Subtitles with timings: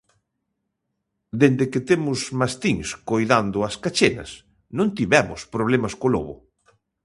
[1.41, 4.31] Dende que temos mastíns coidando as cachenas,
[4.77, 6.35] non tivemos problemas co lobo.